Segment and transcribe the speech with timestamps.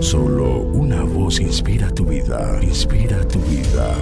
[0.00, 3.94] Solo una voz inspira tu vida, inspira tu vida.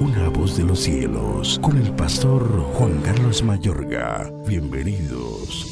[0.00, 2.42] Una voz de los cielos, con el pastor
[2.74, 4.32] Juan Carlos Mayorga.
[4.46, 5.66] Bienvenidos.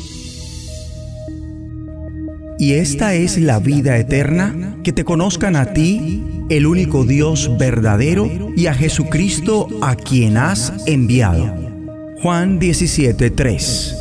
[2.58, 8.28] Y esta es la vida eterna, que te conozcan a ti, el único Dios verdadero,
[8.56, 11.54] y a Jesucristo a quien has enviado.
[12.22, 13.96] Juan 17:3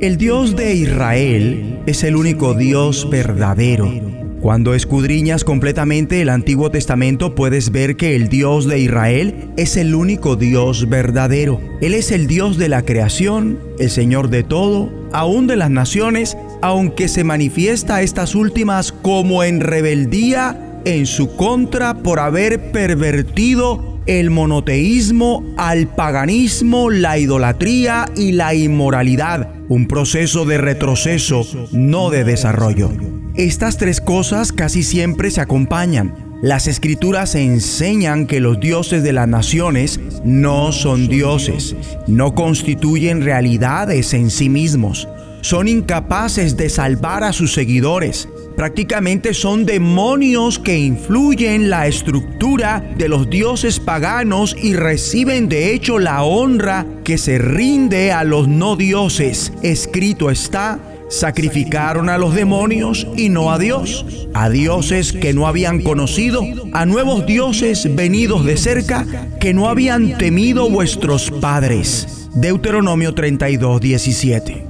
[0.00, 7.34] El Dios de Israel es el único Dios verdadero cuando escudriñas completamente el Antiguo Testamento
[7.34, 11.62] puedes ver que el Dios de Israel es el único Dios verdadero.
[11.80, 16.36] Él es el Dios de la creación, el Señor de todo, aún de las naciones,
[16.60, 24.28] aunque se manifiesta estas últimas como en rebeldía en su contra por haber pervertido el
[24.28, 32.90] monoteísmo al paganismo, la idolatría y la inmoralidad, un proceso de retroceso, no de desarrollo.
[33.36, 36.38] Estas tres cosas casi siempre se acompañan.
[36.40, 41.74] Las escrituras enseñan que los dioses de las naciones no son dioses,
[42.06, 45.08] no constituyen realidades en sí mismos,
[45.40, 53.08] son incapaces de salvar a sus seguidores, prácticamente son demonios que influyen la estructura de
[53.08, 58.76] los dioses paganos y reciben de hecho la honra que se rinde a los no
[58.76, 59.52] dioses.
[59.62, 65.82] Escrito está, Sacrificaron a los demonios y no a Dios, a dioses que no habían
[65.82, 69.06] conocido, a nuevos dioses venidos de cerca
[69.40, 72.28] que no habían temido vuestros padres.
[72.34, 74.66] Deuteronomio 32, 17.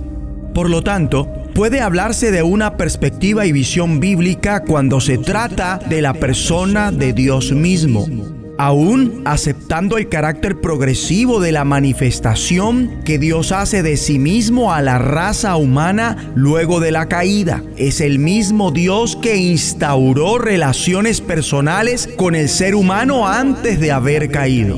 [0.53, 6.03] Por lo tanto, puede hablarse de una perspectiva y visión bíblica cuando se trata de
[6.03, 13.53] la persona de Dios mismo aún aceptando el carácter progresivo de la manifestación que Dios
[13.53, 17.63] hace de sí mismo a la raza humana luego de la caída.
[17.77, 24.31] Es el mismo Dios que instauró relaciones personales con el ser humano antes de haber
[24.31, 24.77] caído.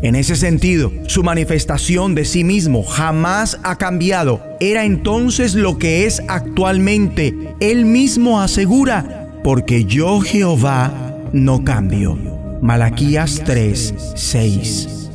[0.00, 4.40] En ese sentido, su manifestación de sí mismo jamás ha cambiado.
[4.60, 7.34] Era entonces lo que es actualmente.
[7.58, 12.16] Él mismo asegura, porque yo Jehová no cambio.
[12.60, 15.10] Malaquías 3, 6.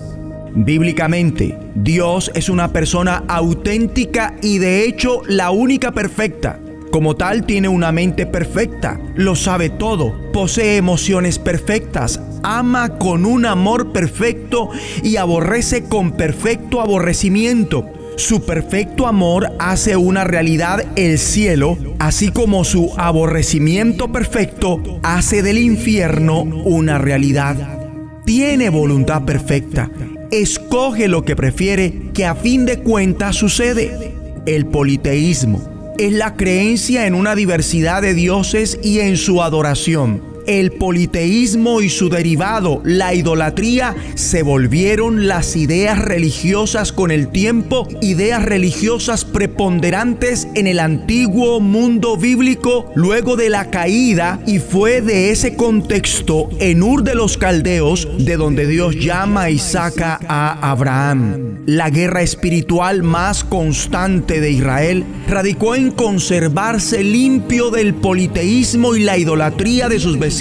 [0.56, 6.60] Bíblicamente, Dios es una persona auténtica y de hecho la única perfecta.
[6.92, 13.46] Como tal, tiene una mente perfecta, lo sabe todo, posee emociones perfectas, ama con un
[13.46, 14.70] amor perfecto
[15.02, 17.92] y aborrece con perfecto aborrecimiento.
[18.16, 25.58] Su perfecto amor hace una realidad el cielo, así como su aborrecimiento perfecto hace del
[25.58, 27.80] infierno una realidad.
[28.26, 29.90] Tiene voluntad perfecta,
[30.30, 34.14] escoge lo que prefiere, que a fin de cuentas sucede.
[34.46, 40.74] El politeísmo es la creencia en una diversidad de dioses y en su adoración el
[40.74, 48.44] politeísmo y su derivado, la idolatría, se volvieron las ideas religiosas con el tiempo, ideas
[48.44, 55.56] religiosas preponderantes en el antiguo mundo bíblico luego de la caída y fue de ese
[55.56, 61.62] contexto en Ur de los Caldeos de donde Dios llama y saca a Abraham.
[61.66, 69.18] La guerra espiritual más constante de Israel radicó en conservarse limpio del politeísmo y la
[69.18, 70.33] idolatría de sus vecinos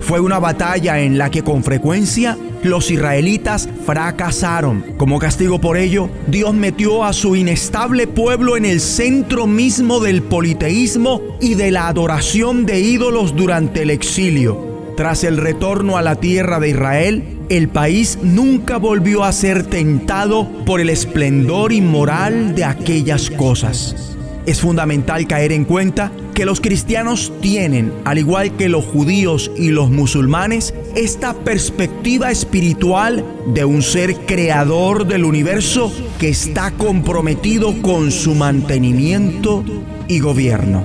[0.00, 4.84] fue una batalla en la que con frecuencia los israelitas fracasaron.
[4.96, 10.22] Como castigo por ello, Dios metió a su inestable pueblo en el centro mismo del
[10.22, 14.94] politeísmo y de la adoración de ídolos durante el exilio.
[14.96, 20.48] Tras el retorno a la tierra de Israel, el país nunca volvió a ser tentado
[20.64, 24.15] por el esplendor inmoral de aquellas cosas.
[24.46, 29.70] Es fundamental caer en cuenta que los cristianos tienen, al igual que los judíos y
[29.70, 38.12] los musulmanes, esta perspectiva espiritual de un ser creador del universo que está comprometido con
[38.12, 39.64] su mantenimiento
[40.06, 40.84] y gobierno.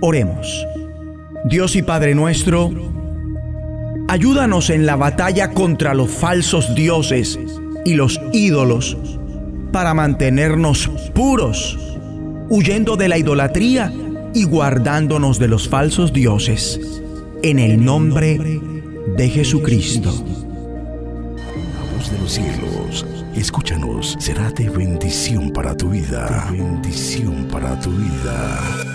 [0.00, 0.66] Oremos.
[1.44, 2.70] Dios y Padre nuestro,
[4.08, 7.38] ayúdanos en la batalla contra los falsos dioses
[7.84, 8.96] y los ídolos
[9.72, 11.91] para mantenernos puros,
[12.52, 13.90] huyendo de la idolatría
[14.34, 16.78] y guardándonos de los falsos dioses.
[17.42, 18.60] En el nombre
[19.16, 20.12] de Jesucristo.
[21.34, 26.46] La voz de los cielos, escúchanos, será de bendición para tu vida.
[26.50, 28.91] bendición para tu vida.